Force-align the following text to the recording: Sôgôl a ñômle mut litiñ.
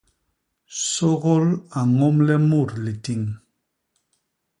Sôgôl 0.91 1.47
a 1.79 1.81
ñômle 1.97 2.35
mut 2.49 2.69
litiñ. 2.83 3.23